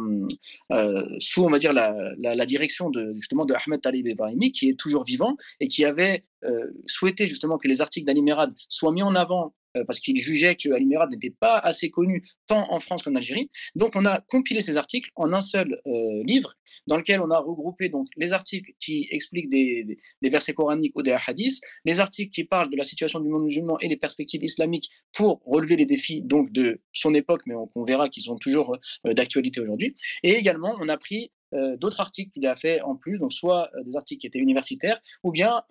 euh, 0.73 1.07
sous, 1.21 1.45
on 1.45 1.49
va 1.49 1.61
dire, 1.61 1.73
la, 1.73 2.45
direction 2.45 2.91
de, 2.91 3.13
justement 3.15 3.45
de 3.45 3.55
Ahmed 3.55 3.81
Talib 3.81 4.09
Ibrahimi, 4.09 4.51
qui 4.51 4.71
est 4.71 4.75
toujours 4.75 5.05
vivant 5.05 5.37
et 5.61 5.69
qui 5.69 5.85
avait 5.85 6.25
euh, 6.43 6.73
souhaité 6.87 7.29
justement 7.29 7.57
que 7.57 7.69
les 7.69 7.81
articles 7.81 8.05
d'Ali 8.05 8.21
Merad 8.21 8.53
soient 8.69 8.93
mis 8.93 9.05
en 9.05 9.15
avant 9.15 9.55
parce 9.87 10.01
qu'il 10.01 10.17
jugeait 10.21 10.57
que 10.57 10.71
Ali 10.71 10.87
Merad 10.87 11.11
n'était 11.11 11.35
pas 11.39 11.59
assez 11.59 11.91
connu 11.91 12.23
tant 12.47 12.71
en 12.73 12.81
France 12.81 13.03
qu'en 13.03 13.15
Algérie. 13.15 13.51
Donc 13.75 13.97
on 13.97 14.05
a 14.05 14.21
compilé 14.21 14.61
ces 14.61 14.77
articles 14.77 15.11
en 15.17 15.33
un 15.33 15.41
seul 15.41 15.81
euh, 15.87 16.23
livre 16.25 16.55
dans 16.87 16.97
lequel 16.97 17.21
on 17.21 17.31
a 17.31 17.39
regroupé 17.39 17.89
donc 17.89 18.09
les 18.17 18.33
articles 18.33 18.73
qui 18.79 19.07
expliquent 19.11 19.49
des, 19.49 19.99
des, 20.23 20.31
versets 20.31 20.55
coraniques 20.55 20.93
ou 20.97 21.03
des 21.03 21.17
hadiths, 21.27 21.61
les 21.85 22.01
articles 22.01 22.31
qui 22.31 22.45
parlent 22.45 22.71
de 22.71 22.77
la 22.77 22.85
situation 22.85 23.21
du 23.21 23.29
monde 23.29 23.45
musulman 23.45 23.79
et 23.81 23.89
les 23.89 23.97
perspectives 23.97 24.43
islamiques 24.43 24.91
pour 25.13 25.41
relever 25.45 25.77
les 25.77 25.87
défis 25.87 26.23
donc 26.23 26.53
de 26.53 26.81
son 26.93 27.15
époque, 27.15 27.43
mais 27.47 27.55
on, 27.75 27.85
verra 27.85 28.09
qu'ils 28.09 28.25
sont 28.25 28.39
toujours 28.39 28.77
euh, 29.07 29.15
d'actualité 29.15 29.61
aujourd'hui. 29.61 29.97
Et 30.23 30.33
également 30.33 30.75
on 30.81 30.89
a 30.89 30.97
pris 30.97 31.31
d'autres 31.79 32.01
articles 32.01 32.33
qu'il 32.33 32.45
a 32.49 32.57
fait 32.57 32.81
en 32.81 32.97
plus, 32.97 33.21
donc 33.21 33.33
soit 33.33 33.71
des 33.87 33.95
articles 33.95 34.23
qui 34.23 34.27
étaient 34.27 34.41
universitaires, 34.41 35.01
ou 35.23 35.31
bien 35.31 35.63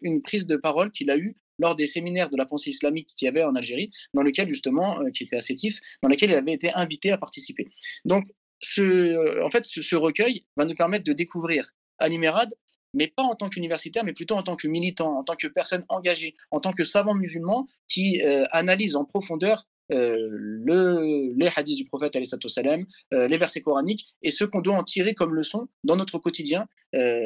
une 0.00 0.20
prise 0.20 0.48
de 0.48 0.56
parole 0.56 0.90
qu'il 0.90 1.12
a 1.12 1.16
eue 1.16 1.36
lors 1.58 1.76
des 1.76 1.86
séminaires 1.86 2.30
de 2.30 2.36
la 2.36 2.46
pensée 2.46 2.70
islamique 2.70 3.10
qu'il 3.16 3.26
y 3.26 3.28
avait 3.28 3.44
en 3.44 3.54
Algérie, 3.54 3.90
dans 4.14 4.22
lequel 4.22 4.48
justement, 4.48 5.00
euh, 5.00 5.10
qui 5.10 5.24
était 5.24 5.36
assétif, 5.36 5.80
dans 6.02 6.08
lequel 6.08 6.30
il 6.30 6.36
avait 6.36 6.52
été 6.52 6.72
invité 6.72 7.12
à 7.12 7.18
participer. 7.18 7.68
Donc, 8.04 8.24
ce, 8.60 8.82
euh, 8.82 9.44
en 9.44 9.50
fait, 9.50 9.64
ce, 9.64 9.96
recueil 9.96 10.44
va 10.56 10.64
nous 10.64 10.74
permettre 10.74 11.04
de 11.04 11.12
découvrir 11.12 11.72
Ali 11.98 12.18
Merad, 12.18 12.48
mais 12.94 13.08
pas 13.08 13.22
en 13.22 13.34
tant 13.34 13.48
qu'universitaire, 13.48 14.04
mais 14.04 14.12
plutôt 14.12 14.34
en 14.34 14.42
tant 14.42 14.56
que 14.56 14.68
militant, 14.68 15.18
en 15.18 15.24
tant 15.24 15.34
que 15.36 15.46
personne 15.46 15.84
engagée, 15.88 16.36
en 16.50 16.60
tant 16.60 16.72
que 16.72 16.84
savant 16.84 17.14
musulman 17.14 17.66
qui 17.88 18.20
euh, 18.22 18.44
analyse 18.50 18.96
en 18.96 19.04
profondeur 19.04 19.66
le, 19.92 21.32
les 21.36 21.48
hadiths 21.54 21.76
du 21.76 21.84
prophète, 21.84 22.16
salam, 22.46 22.84
euh, 23.14 23.28
les 23.28 23.36
versets 23.36 23.60
coraniques, 23.60 24.06
et 24.22 24.30
ce 24.30 24.44
qu'on 24.44 24.60
doit 24.60 24.76
en 24.76 24.84
tirer 24.84 25.14
comme 25.14 25.34
leçon 25.34 25.68
dans 25.84 25.96
notre 25.96 26.18
quotidien, 26.18 26.66
euh, 26.94 27.24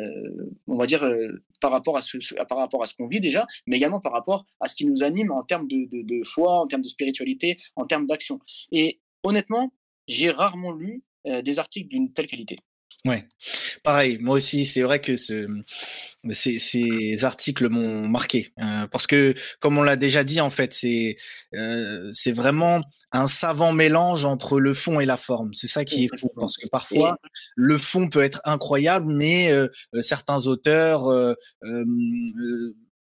on 0.66 0.76
va 0.76 0.86
dire 0.86 1.02
euh, 1.04 1.28
par 1.60 1.70
rapport 1.70 1.96
à 1.96 2.00
ce, 2.00 2.18
ce 2.20 2.96
qu'on 2.96 3.08
vit 3.08 3.20
déjà, 3.20 3.46
mais 3.66 3.76
également 3.76 4.00
par 4.00 4.12
rapport 4.12 4.44
à 4.60 4.68
ce 4.68 4.74
qui 4.74 4.86
nous 4.86 5.02
anime 5.02 5.32
en 5.32 5.42
termes 5.42 5.66
de, 5.66 5.88
de 5.90 6.24
foi, 6.24 6.60
en 6.60 6.66
termes 6.66 6.82
de 6.82 6.88
spiritualité, 6.88 7.56
en 7.76 7.86
termes 7.86 8.06
d'action. 8.06 8.40
Et 8.72 9.00
honnêtement, 9.22 9.72
j'ai 10.08 10.30
rarement 10.30 10.72
lu 10.72 11.02
des 11.42 11.58
articles 11.58 11.88
d'une 11.88 12.12
telle 12.12 12.28
qualité. 12.28 12.60
Ouais, 13.06 13.24
pareil. 13.84 14.18
Moi 14.20 14.34
aussi, 14.34 14.66
c'est 14.66 14.82
vrai 14.82 15.00
que 15.00 15.16
ce, 15.16 15.46
ces, 16.30 16.58
ces 16.58 17.24
articles 17.24 17.68
m'ont 17.68 18.08
marqué 18.08 18.52
euh, 18.60 18.88
parce 18.88 19.06
que, 19.06 19.32
comme 19.60 19.78
on 19.78 19.84
l'a 19.84 19.94
déjà 19.94 20.24
dit, 20.24 20.40
en 20.40 20.50
fait, 20.50 20.72
c'est 20.72 21.14
euh, 21.54 22.10
c'est 22.12 22.32
vraiment 22.32 22.82
un 23.12 23.28
savant 23.28 23.72
mélange 23.72 24.24
entre 24.24 24.58
le 24.58 24.74
fond 24.74 24.98
et 24.98 25.06
la 25.06 25.16
forme. 25.16 25.54
C'est 25.54 25.68
ça 25.68 25.84
qui 25.84 26.04
est 26.04 26.18
fou 26.18 26.30
parce 26.34 26.56
que 26.56 26.66
parfois 26.68 27.16
le 27.54 27.78
fond 27.78 28.08
peut 28.08 28.22
être 28.22 28.40
incroyable, 28.44 29.06
mais 29.08 29.52
euh, 29.52 29.68
certains 30.02 30.48
auteurs 30.48 31.04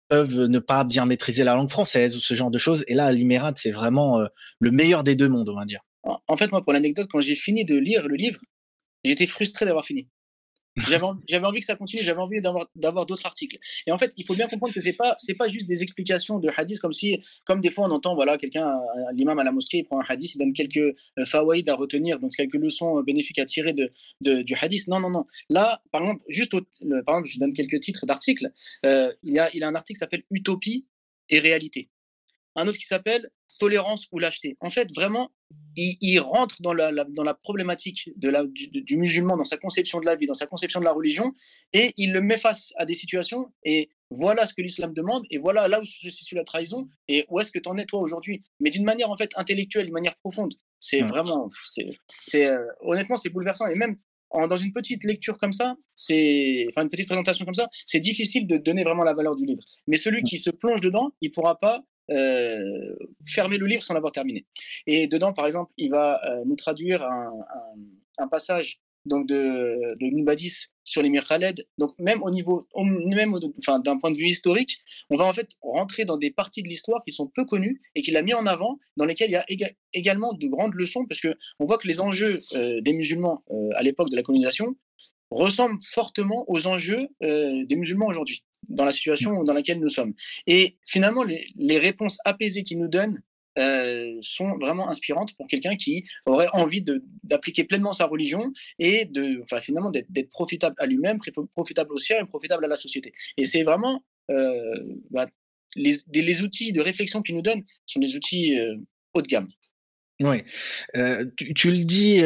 peuvent 0.08 0.46
ne 0.46 0.58
pas 0.60 0.84
bien 0.84 1.04
maîtriser 1.04 1.44
la 1.44 1.54
langue 1.54 1.70
française 1.70 2.16
ou 2.16 2.20
ce 2.20 2.32
genre 2.32 2.50
de 2.50 2.58
choses. 2.58 2.84
Et 2.88 2.94
là, 2.94 3.12
l'Imérat, 3.12 3.52
c'est 3.56 3.70
vraiment 3.70 4.26
le 4.60 4.70
meilleur 4.70 5.04
des 5.04 5.14
deux 5.14 5.28
mondes, 5.28 5.50
on 5.50 5.56
va 5.56 5.66
dire. 5.66 5.80
En 6.02 6.36
fait, 6.36 6.50
moi, 6.50 6.62
pour 6.62 6.72
l'anecdote, 6.72 7.08
quand 7.12 7.20
j'ai 7.20 7.34
fini 7.34 7.66
de 7.66 7.76
lire 7.76 8.08
le 8.08 8.16
livre, 8.16 8.40
j'étais 9.04 9.26
frustré 9.26 9.66
d'avoir 9.66 9.84
fini. 9.84 10.08
J'avais 11.28 11.44
envie 11.46 11.60
que 11.60 11.66
ça 11.66 11.74
continue, 11.74 12.02
j'avais 12.02 12.20
envie 12.20 12.40
d'avoir 12.40 13.04
d'autres 13.04 13.26
articles. 13.26 13.58
Et 13.88 13.92
en 13.92 13.98
fait, 13.98 14.12
il 14.16 14.24
faut 14.24 14.34
bien 14.34 14.46
comprendre 14.46 14.72
que 14.72 14.80
c'est 14.80 14.92
pas 14.92 15.16
c'est 15.18 15.34
pas 15.34 15.48
juste 15.48 15.66
des 15.66 15.82
explications 15.82 16.38
de 16.38 16.48
hadith 16.56 16.78
comme 16.78 16.92
si 16.92 17.20
comme 17.44 17.60
des 17.60 17.70
fois 17.70 17.88
on 17.88 17.90
entend 17.90 18.14
voilà 18.14 18.38
quelqu'un 18.38 18.78
l'imam 19.12 19.38
à 19.40 19.44
la 19.44 19.50
mosquée 19.50 19.78
il 19.78 19.84
prend 19.84 20.00
un 20.00 20.04
hadith, 20.08 20.36
il 20.36 20.38
donne 20.38 20.52
quelques 20.52 20.76
euh, 20.76 21.24
fawaïd 21.26 21.68
à 21.68 21.74
retenir, 21.74 22.20
donc 22.20 22.36
quelques 22.36 22.54
leçons 22.54 22.98
euh, 22.98 23.02
bénéfiques 23.02 23.40
à 23.40 23.46
tirer 23.46 23.72
de, 23.72 24.42
du 24.42 24.54
hadith. 24.54 24.86
Non 24.86 25.00
non 25.00 25.10
non. 25.10 25.26
Là, 25.48 25.82
par 25.90 26.02
exemple, 26.02 26.22
juste 26.28 26.52
par 26.52 26.60
exemple, 27.16 27.28
je 27.28 27.38
donne 27.40 27.52
quelques 27.52 27.80
titres 27.80 28.06
d'articles. 28.06 28.50
Euh, 28.86 29.12
il 29.24 29.34
y 29.34 29.40
a 29.40 29.50
il 29.54 29.64
a 29.64 29.68
un 29.68 29.74
article 29.74 29.96
qui 29.96 30.00
s'appelle 30.00 30.22
Utopie 30.30 30.86
et 31.30 31.40
réalité. 31.40 31.90
Un 32.54 32.68
autre 32.68 32.78
qui 32.78 32.86
s'appelle 32.86 33.28
tolérance 33.58 34.06
ou 34.12 34.20
lâcheté. 34.20 34.56
En 34.60 34.70
fait, 34.70 34.94
vraiment, 34.94 35.30
il, 35.76 36.18
rentre 36.18 36.60
dans 36.60 36.72
la, 36.72 36.92
dans 36.92 37.22
la 37.22 37.34
problématique 37.34 38.10
de 38.16 38.28
la, 38.28 38.44
du, 38.46 38.96
musulman, 38.96 39.36
dans 39.36 39.44
sa 39.44 39.56
conception 39.56 40.00
de 40.00 40.06
la 40.06 40.16
vie, 40.16 40.26
dans 40.26 40.34
sa 40.34 40.46
conception 40.46 40.80
de 40.80 40.84
la 40.84 40.92
religion, 40.92 41.32
et 41.72 41.92
il 41.96 42.12
le 42.12 42.20
met 42.20 42.38
face 42.38 42.72
à 42.76 42.84
des 42.84 42.94
situations, 42.94 43.52
et 43.64 43.90
voilà 44.10 44.46
ce 44.46 44.54
que 44.54 44.62
l'islam 44.62 44.92
demande, 44.92 45.24
et 45.30 45.38
voilà 45.38 45.68
là 45.68 45.80
où 45.80 45.84
se 45.84 46.10
situe 46.10 46.34
la 46.34 46.44
trahison, 46.44 46.88
et 47.08 47.24
où 47.28 47.38
est-ce 47.40 47.50
que 47.50 47.58
tu 47.58 47.68
en 47.68 47.76
es 47.76 47.84
toi 47.84 48.00
aujourd'hui. 48.00 48.42
Mais 48.60 48.70
d'une 48.70 48.84
manière 48.84 49.10
en 49.10 49.16
fait 49.16 49.30
intellectuelle, 49.36 49.84
d'une 49.86 49.94
manière 49.94 50.16
profonde. 50.16 50.54
C'est 50.78 51.02
vraiment, 51.02 51.48
c'est, 52.24 52.46
euh, 52.46 52.66
honnêtement, 52.80 53.16
c'est 53.16 53.28
bouleversant. 53.28 53.66
Et 53.66 53.74
même 53.74 53.96
dans 54.32 54.56
une 54.56 54.72
petite 54.72 55.04
lecture 55.04 55.36
comme 55.38 55.52
ça, 55.52 55.76
c'est, 55.94 56.66
enfin 56.70 56.82
une 56.82 56.88
petite 56.88 57.06
présentation 57.06 57.44
comme 57.44 57.54
ça, 57.54 57.68
c'est 57.86 58.00
difficile 58.00 58.46
de 58.46 58.56
donner 58.56 58.82
vraiment 58.82 59.04
la 59.04 59.12
valeur 59.12 59.36
du 59.36 59.44
livre. 59.44 59.62
Mais 59.86 59.96
celui 59.96 60.22
qui 60.22 60.38
se 60.38 60.50
plonge 60.50 60.80
dedans, 60.80 61.10
il 61.20 61.30
pourra 61.30 61.58
pas 61.58 61.82
euh, 62.10 62.96
fermer 63.24 63.58
le 63.58 63.66
livre 63.66 63.82
sans 63.82 63.94
l'avoir 63.94 64.12
terminé. 64.12 64.44
Et 64.86 65.06
dedans, 65.06 65.32
par 65.32 65.46
exemple, 65.46 65.72
il 65.76 65.90
va 65.90 66.20
euh, 66.24 66.44
nous 66.44 66.56
traduire 66.56 67.04
un, 67.04 67.32
passage 68.30 68.80
donc 69.06 69.26
de, 69.26 69.96
de 69.98 70.36
sur 70.84 71.02
l'émir 71.02 71.26
Khaled. 71.26 71.66
Donc 71.78 71.94
même 71.98 72.22
au 72.22 72.30
niveau, 72.30 72.68
même 72.76 73.34
enfin, 73.58 73.78
d'un 73.78 73.96
point 73.96 74.10
de 74.10 74.16
vue 74.16 74.26
historique, 74.26 74.78
on 75.08 75.16
va 75.16 75.24
en 75.24 75.32
fait 75.32 75.48
rentrer 75.62 76.04
dans 76.04 76.18
des 76.18 76.30
parties 76.30 76.62
de 76.62 76.68
l'histoire 76.68 77.02
qui 77.02 77.12
sont 77.12 77.26
peu 77.28 77.44
connues 77.44 77.80
et 77.94 78.02
qu'il 78.02 78.16
a 78.16 78.22
mis 78.22 78.34
en 78.34 78.44
avant, 78.44 78.78
dans 78.98 79.06
lesquelles 79.06 79.30
il 79.30 79.60
y 79.60 79.64
a 79.64 79.70
également 79.94 80.34
de 80.34 80.46
grandes 80.48 80.74
leçons, 80.74 81.06
parce 81.06 81.20
que 81.20 81.34
on 81.60 81.64
voit 81.64 81.78
que 81.78 81.88
les 81.88 82.00
enjeux 82.00 82.40
euh, 82.52 82.82
des 82.82 82.92
musulmans 82.92 83.42
à 83.74 83.82
l'époque 83.82 84.10
de 84.10 84.16
la 84.16 84.22
colonisation 84.22 84.76
ressemblent 85.30 85.80
fortement 85.82 86.44
aux 86.48 86.66
enjeux 86.66 87.08
des 87.20 87.76
musulmans 87.76 88.08
aujourd'hui 88.08 88.42
dans 88.70 88.84
la 88.84 88.92
situation 88.92 89.44
dans 89.44 89.52
laquelle 89.52 89.78
nous 89.78 89.88
sommes. 89.88 90.14
Et 90.46 90.76
finalement, 90.86 91.24
les, 91.24 91.78
réponses 91.78 92.18
apaisées 92.24 92.62
qu'il 92.62 92.78
nous 92.78 92.88
donne 92.88 93.22
euh, 93.58 94.16
sont 94.22 94.58
vraiment 94.58 94.88
inspirantes 94.88 95.34
pour 95.36 95.46
quelqu'un 95.46 95.76
qui 95.76 96.04
aurait 96.26 96.48
envie 96.52 96.84
d'appliquer 97.24 97.64
pleinement 97.64 97.92
sa 97.92 98.06
religion 98.06 98.52
et 98.78 99.06
de, 99.06 99.42
enfin, 99.42 99.60
finalement 99.60 99.90
d'être 99.90 100.30
profitable 100.30 100.76
à 100.78 100.86
lui-même, 100.86 101.18
profitable 101.52 101.92
au 101.92 101.98
ciel 101.98 102.22
et 102.22 102.26
profitable 102.26 102.64
à 102.64 102.68
la 102.68 102.76
société. 102.76 103.12
Et 103.36 103.44
c'est 103.44 103.62
vraiment 103.62 104.04
euh, 104.30 104.54
bah, 105.10 105.28
les, 105.74 106.42
outils 106.42 106.72
de 106.72 106.80
réflexion 106.80 107.22
qu'il 107.22 107.34
nous 107.34 107.42
donne 107.42 107.62
sont 107.86 108.00
des 108.00 108.14
outils 108.14 108.58
euh, 108.58 108.76
haut 109.14 109.22
de 109.22 109.28
gamme. 109.28 109.48
Oui, 110.22 110.42
tu, 111.38 111.54
tu, 111.54 111.70
le 111.70 111.84
dis 111.84 112.20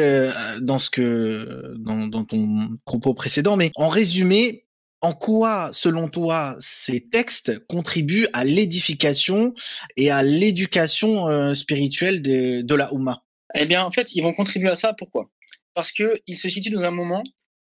dans 0.61 0.79
ce 0.79 0.89
que 0.89 1.75
dans, 1.77 2.25
ton 2.25 2.77
propos 2.83 3.13
précédent, 3.13 3.55
mais 3.55 3.71
en 3.75 3.87
résumé, 3.87 4.64
en 5.01 5.13
quoi, 5.13 5.69
selon 5.71 6.07
toi, 6.09 6.55
ces 6.59 7.07
textes 7.09 7.59
contribuent 7.67 8.27
à 8.33 8.43
l'édification 8.43 9.53
et 9.97 10.09
à 10.09 10.23
l'éducation 10.23 11.27
euh, 11.27 11.53
spirituelle 11.53 12.21
de, 12.21 12.75
la 12.75 12.91
Oumma? 12.93 13.23
Eh 13.53 13.65
bien, 13.65 13.83
en 13.83 13.91
fait, 13.91 14.15
ils 14.15 14.21
vont 14.21 14.33
contribuer 14.33 14.69
à 14.69 14.75
ça. 14.75 14.93
Pourquoi? 14.93 15.29
Parce 15.73 15.91
qu'ils 15.91 16.35
se 16.35 16.49
situent 16.49 16.71
dans 16.71 16.83
un 16.83 16.91
moment 16.91 17.23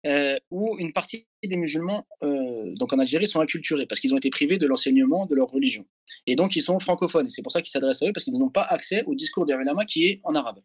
euh, 0.06 0.36
où 0.50 0.76
une 0.78 0.92
partie 0.92 1.26
des 1.42 1.56
musulmans, 1.56 2.06
euh, 2.22 2.72
donc 2.76 2.92
en 2.92 2.98
Algérie, 2.98 3.26
sont 3.26 3.40
acculturés 3.40 3.86
parce 3.86 4.00
qu'ils 4.00 4.14
ont 4.14 4.18
été 4.18 4.30
privés 4.30 4.56
de 4.56 4.66
l'enseignement 4.66 5.26
de 5.26 5.34
leur 5.34 5.48
religion. 5.48 5.84
Et 6.26 6.36
donc, 6.36 6.54
ils 6.56 6.62
sont 6.62 6.78
francophones. 6.78 7.28
C'est 7.30 7.42
pour 7.42 7.52
ça 7.52 7.62
qu'ils 7.62 7.70
s'adressent 7.72 8.02
à 8.02 8.06
eux 8.06 8.12
parce 8.12 8.24
qu'ils 8.24 8.38
n'ont 8.38 8.50
pas 8.50 8.62
accès 8.62 9.02
au 9.06 9.14
discours 9.14 9.44
des 9.46 9.56
qui 9.88 10.06
est 10.06 10.20
en 10.22 10.34
arabe. 10.34 10.60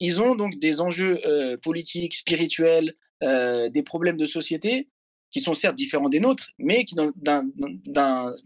ils 0.00 0.20
ont 0.20 0.34
donc 0.36 0.58
des 0.58 0.80
enjeux 0.80 1.18
politiques, 1.62 2.14
spirituels, 2.14 2.94
des 3.20 3.82
problèmes 3.84 4.16
de 4.16 4.26
société 4.26 4.88
qui 5.34 5.40
sont 5.40 5.52
certes 5.52 5.74
différents 5.74 6.08
des 6.08 6.20
nôtres, 6.20 6.50
mais 6.58 6.84
qui, 6.84 6.94
dans, 6.94 7.10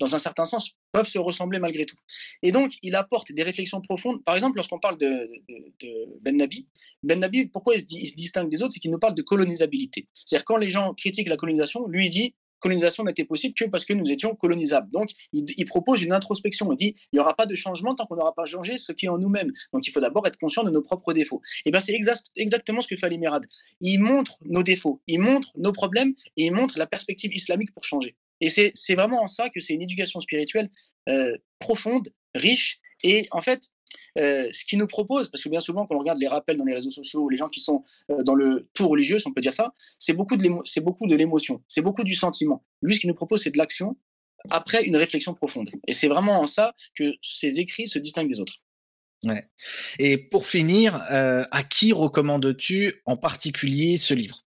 un 0.01 0.19
certain 0.19 0.47
sens, 0.47 0.71
peuvent 0.91 1.07
se 1.07 1.19
ressembler 1.19 1.59
malgré 1.59 1.85
tout. 1.85 1.99
Et 2.43 2.51
donc, 2.51 2.73
il 2.83 2.95
apporte 2.95 3.31
des 3.31 3.43
réflexions 3.43 3.83
profondes. 3.83 4.25
Par 4.25 4.35
exemple, 4.35 4.57
lorsqu'on 4.57 4.79
parle 4.79 4.97
de, 4.97 5.31
Ben 6.23 6.35
Nabi, 6.35 6.67
Ben 7.03 7.21
Nabi, 7.21 7.45
pourquoi 7.49 7.75
il 7.75 7.81
se, 7.81 7.95
il 7.95 8.07
se 8.07 8.15
distingue 8.15 8.49
des 8.49 8.63
autres 8.63 8.73
C'est 8.73 8.81
qu'il 8.81 8.91
nous 8.91 8.99
parle 8.99 9.15
de 9.15 9.21
colonisabilité. 9.21 10.09
C'est-à-dire, 10.15 10.47
quand 10.47 10.57
les 10.57 10.71
gens 10.71 10.95
critiquent 10.95 11.29
la 11.29 11.37
colonisation, 11.37 11.87
lui, 11.89 12.07
il 12.07 12.11
dit 12.11 12.35
colonisation 12.61 13.05
n'était 13.05 13.25
possible 13.25 13.55
que 13.55 13.65
parce 13.65 13.85
que 13.85 13.93
nous 13.93 14.11
étions 14.11 14.35
colonisables. 14.35 14.91
Donc, 14.91 15.11
il, 15.33 15.65
propose 15.65 16.03
une 16.03 16.13
introspection. 16.13 16.71
Il 16.73 16.77
dit, 16.77 16.95
il 17.13 17.17
n'y 17.17 17.21
aura 17.21 17.35
pas 17.35 17.47
de 17.47 17.55
changement 17.55 17.95
tant 17.95 18.07
qu'on 18.07 18.17
n'aura 18.17 18.35
pas 18.35 18.47
changé 18.47 18.77
ce 18.77 18.93
qui 18.93 19.07
est 19.07 19.09
en 19.09 19.19
nous-mêmes. 19.19 19.51
Donc, 19.73 19.87
il 19.87 19.91
faut 19.91 20.01
d'abord 20.01 20.27
être 20.27 20.39
conscient 20.39 20.65
de 20.65 20.71
nos 20.71 20.83
propres 20.83 21.13
défauts. 21.13 21.41
Et 21.65 21.71
bien, 21.71 21.81
c'est 21.81 21.99
exactement 22.37 22.81
ce 22.81 22.89
que 22.89 22.97
fait 22.97 23.09
l'Émirad. 23.09 23.45
Il 23.81 24.01
montre 24.01 24.39
nos 24.45 24.63
défauts, 24.63 25.01
il 25.07 25.21
montre 25.21 25.49
nos 25.57 25.73
problèmes 25.73 26.15
et 26.37 26.47
il 26.47 26.53
montre 26.53 26.79
la 26.79 26.87
perspective 26.87 27.33
islamique 27.35 27.73
pour 27.73 27.85
changer. 27.85 28.17
Et 28.41 28.49
c'est 28.49 28.95
vraiment 28.95 29.23
en 29.23 29.27
ça 29.27 29.51
que 29.51 29.61
c'est 29.61 29.75
une 29.75 29.83
éducation 29.83 30.21
spirituelle 30.21 30.71
euh, 31.09 31.37
profonde, 31.59 32.09
riche. 32.35 32.79
Et 33.03 33.27
en 33.31 33.41
fait, 33.41 33.71
euh, 34.17 34.49
ce 34.53 34.65
qu'il 34.65 34.79
nous 34.79 34.87
propose, 34.87 35.29
parce 35.29 35.43
que 35.43 35.49
bien 35.49 35.61
souvent, 35.61 35.87
quand 35.87 35.95
on 35.95 35.99
regarde 35.99 36.19
les 36.19 36.29
rappels 36.29 36.57
dans 36.57 36.65
les 36.65 36.75
réseaux 36.75 36.91
sociaux, 36.91 37.29
les 37.29 37.37
gens 37.37 37.49
qui 37.49 37.61
sont 37.61 37.83
euh, 38.11 38.23
dans 38.25 38.35
le 38.35 38.69
tout 38.75 38.89
religieux, 38.89 39.19
si 39.19 39.27
on 39.27 39.33
peut 39.33 39.41
dire 39.41 39.55
ça, 39.55 39.73
c'est 39.99 40.13
beaucoup 40.13 40.37
de 40.37 40.43
l'émotion, 41.17 41.63
c'est 41.69 41.83
beaucoup 41.83 42.05
du 42.05 42.15
sentiment. 42.15 42.65
Lui, 42.83 42.95
ce 42.95 43.01
qu'il 43.01 43.09
nous 43.09 43.15
propose, 43.15 43.43
c'est 43.43 43.51
de 43.51 43.59
l'action 43.59 43.97
après 44.51 44.85
une 44.85 44.97
réflexion 44.97 45.35
profonde. 45.35 45.71
Et 45.87 45.93
c'est 45.93 46.09
vraiment 46.09 46.41
en 46.41 46.47
ça 46.47 46.75
que 46.95 47.15
ses 47.23 47.61
écrits 47.61 47.89
se 47.89 47.99
distinguent 47.99 48.29
des 48.29 48.41
autres. 48.41 48.61
Ouais. 49.25 49.49
Et 49.99 50.17
pour 50.17 50.47
finir, 50.47 50.95
euh, 51.11 51.45
à 51.51 51.65
qui 51.65 51.93
recommandes-tu 51.93 53.03
en 53.05 53.17
particulier 53.17 53.97
ce 53.97 54.15
livre? 54.15 54.45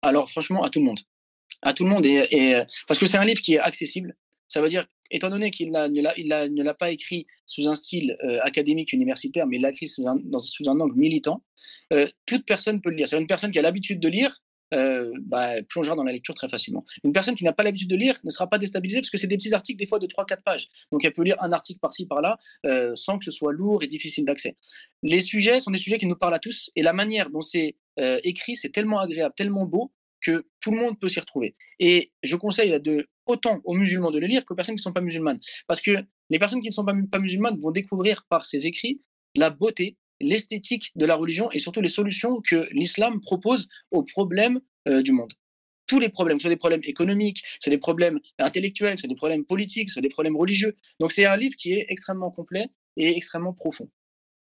Alors, 0.00 0.30
franchement, 0.30 0.62
à 0.62 0.70
tout 0.70 0.78
le 0.78 0.86
monde. 0.86 1.00
À 1.60 1.74
tout 1.74 1.84
le 1.84 1.90
monde. 1.90 2.06
et 2.06 2.62
parce 2.86 3.00
que 3.00 3.06
c'est 3.06 3.18
un 3.18 3.24
livre 3.24 3.40
qui 3.40 3.54
est 3.54 3.58
accessible. 3.58 4.16
Ça 4.46 4.62
veut 4.62 4.68
dire 4.68 4.86
étant 5.10 5.30
donné 5.30 5.50
qu'il 5.50 5.70
ne 5.70 6.62
l'a 6.62 6.74
pas 6.74 6.90
écrit 6.90 7.26
sous 7.46 7.68
un 7.68 7.74
style 7.74 8.16
euh, 8.24 8.38
académique 8.42 8.92
universitaire, 8.92 9.46
mais 9.46 9.56
il 9.56 9.62
l'a 9.62 9.70
écrit 9.70 9.88
sous 9.88 10.06
un, 10.06 10.80
angle 10.80 10.96
militant, 10.96 11.42
euh, 11.92 12.06
toute 12.26 12.44
personne 12.44 12.80
peut 12.80 12.90
le 12.90 12.96
lire. 12.96 13.08
C'est 13.08 13.18
une 13.18 13.26
personne 13.26 13.50
qui 13.50 13.58
a 13.58 13.62
l'habitude 13.62 14.00
de 14.00 14.08
lire, 14.08 14.42
euh, 14.74 15.10
bah, 15.22 15.62
plongera 15.62 15.96
dans 15.96 16.04
la 16.04 16.12
lecture 16.12 16.34
très 16.34 16.48
facilement. 16.48 16.84
Une 17.02 17.12
personne 17.12 17.34
qui 17.34 17.44
n'a 17.44 17.54
pas 17.54 17.62
l'habitude 17.62 17.88
de 17.88 17.96
lire 17.96 18.18
ne 18.24 18.30
sera 18.30 18.48
pas 18.48 18.58
déstabilisée 18.58 19.00
parce 19.00 19.08
que 19.08 19.16
c'est 19.16 19.26
des 19.26 19.38
petits 19.38 19.54
articles 19.54 19.78
des 19.78 19.86
fois 19.86 19.98
de 19.98 20.06
3-4 20.06 20.42
pages. 20.42 20.68
Donc 20.92 21.04
elle 21.04 21.14
peut 21.14 21.24
lire 21.24 21.42
un 21.42 21.52
article 21.52 21.80
par-ci 21.80 22.06
par-là 22.06 22.36
sans 22.94 23.18
que 23.18 23.24
ce 23.24 23.30
soit 23.30 23.52
lourd 23.52 23.82
et 23.82 23.86
difficile 23.86 24.26
d'accès. 24.26 24.56
Les 25.02 25.22
sujets 25.22 25.60
sont 25.60 25.70
des 25.70 25.78
sujets 25.78 25.98
qui 25.98 26.04
nous 26.04 26.16
parlent 26.16 26.34
à 26.34 26.38
tous 26.38 26.70
et 26.76 26.82
la 26.82 26.92
manière 26.92 27.30
dont 27.30 27.40
c'est 27.40 27.76
écrit, 27.96 28.56
c'est 28.56 28.68
tellement 28.68 29.00
agréable, 29.00 29.34
tellement 29.34 29.64
beau 29.64 29.90
que 30.20 30.44
tout 30.60 30.70
le 30.70 30.78
monde 30.78 30.98
peut 30.98 31.08
s'y 31.08 31.20
retrouver. 31.20 31.54
Et 31.78 32.10
je 32.22 32.36
conseille 32.36 32.74
autant 33.26 33.60
aux 33.64 33.74
musulmans 33.74 34.10
de 34.10 34.18
le 34.18 34.26
lire 34.26 34.44
qu'aux 34.44 34.54
personnes 34.54 34.74
qui 34.74 34.80
ne 34.80 34.82
sont 34.82 34.92
pas 34.92 35.00
musulmanes. 35.00 35.38
Parce 35.66 35.80
que 35.80 35.92
les 36.30 36.38
personnes 36.38 36.60
qui 36.60 36.68
ne 36.68 36.72
sont 36.72 36.84
pas, 36.84 37.18
musulmanes 37.18 37.58
vont 37.58 37.70
découvrir 37.70 38.24
par 38.28 38.44
ses 38.44 38.66
écrits 38.66 39.00
la 39.36 39.50
beauté, 39.50 39.96
l'esthétique 40.20 40.90
de 40.96 41.06
la 41.06 41.14
religion 41.14 41.50
et 41.52 41.58
surtout 41.58 41.80
les 41.80 41.88
solutions 41.88 42.40
que 42.40 42.66
l'islam 42.72 43.20
propose 43.20 43.68
aux 43.90 44.02
problèmes 44.02 44.60
euh, 44.88 45.02
du 45.02 45.12
monde. 45.12 45.32
Tous 45.86 46.00
les 46.00 46.08
problèmes, 46.08 46.38
soit 46.38 46.50
des 46.50 46.56
problèmes 46.56 46.82
économiques, 46.84 47.42
c'est 47.60 47.70
des 47.70 47.78
problèmes 47.78 48.18
intellectuels, 48.38 48.98
c'est 48.98 49.06
des 49.06 49.14
problèmes 49.14 49.44
politiques, 49.44 49.90
c'est 49.90 50.00
des 50.00 50.08
problèmes 50.08 50.36
religieux. 50.36 50.76
Donc 51.00 51.12
c'est 51.12 51.24
un 51.24 51.36
livre 51.36 51.56
qui 51.56 51.72
est 51.72 51.86
extrêmement 51.88 52.30
complet 52.30 52.68
et 52.96 53.16
extrêmement 53.16 53.54
profond. 53.54 53.88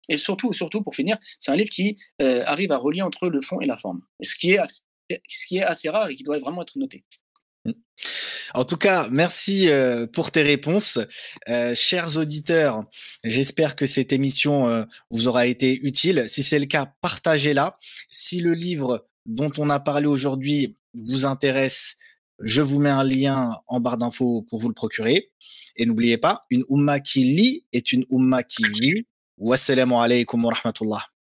Et 0.08 0.18
surtout, 0.18 0.54
surtout 0.54 0.84
pour 0.84 0.96
finir, 0.96 1.18
c'est 1.40 1.52
un 1.52 1.56
livre 1.56 1.70
qui 1.70 1.98
euh, 2.22 2.44
arrive 2.46 2.72
à 2.72 2.78
relier 2.78 3.02
entre 3.02 3.28
le 3.28 3.42
fond 3.42 3.60
et 3.60 3.66
la 3.66 3.76
forme, 3.76 4.02
ce 4.22 4.36
qui 4.36 4.52
est 4.52 4.60
ce 5.28 5.48
qui 5.48 5.58
est 5.58 5.64
assez 5.64 5.90
rare 5.90 6.10
et 6.10 6.16
qui 6.16 6.24
doit 6.24 6.40
vraiment 6.40 6.62
être 6.62 6.78
noté. 6.78 7.04
Mmh. 7.66 7.72
En 8.54 8.64
tout 8.64 8.78
cas, 8.78 9.08
merci 9.12 9.70
euh, 9.70 10.08
pour 10.08 10.32
tes 10.32 10.42
réponses. 10.42 11.00
Euh, 11.50 11.76
chers 11.76 12.18
auditeurs, 12.18 12.86
j'espère 13.24 13.76
que 13.76 13.86
cette 13.86 14.14
émission 14.14 14.68
euh, 14.68 14.84
vous 15.10 15.28
aura 15.28 15.48
été 15.48 15.76
utile. 15.84 16.26
Si 16.28 16.44
c'est 16.44 16.60
le 16.60 16.66
cas, 16.66 16.94
partagez-la. 17.02 17.78
Si 18.10 18.42
le 18.42 18.54
livre 18.54 19.08
dont 19.26 19.52
on 19.58 19.70
a 19.70 19.80
parlé 19.80 20.06
aujourd'hui 20.06 20.78
vous 20.94 21.26
intéresse, 21.26 21.98
je 22.40 22.62
vous 22.62 22.80
mets 22.80 22.90
un 22.90 23.04
lien 23.04 23.58
en 23.68 23.80
barre 23.80 23.98
d'infos 23.98 24.44
pour 24.44 24.60
vous 24.60 24.68
le 24.68 24.74
procurer. 24.74 25.32
Et 25.78 25.86
n'oubliez 25.86 26.18
pas, 26.18 26.46
une 26.50 26.64
umma 26.70 27.00
qui 27.00 27.24
lit 27.24 27.66
est 27.74 27.92
une 27.92 28.06
umma 28.12 28.44
qui 28.44 28.64
vit. 28.70 29.06
Wassalamu 29.38 29.96
alaikum 29.96 30.46
wa 30.46 30.54
rahmatullah. 30.54 31.15